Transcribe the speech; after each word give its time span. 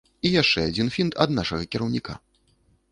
І 0.29 0.31
яшчэ 0.41 0.63
адзін 0.69 0.87
фінт 0.95 1.13
ад 1.27 1.37
нашага 1.39 1.71
кіраўніка. 1.75 2.19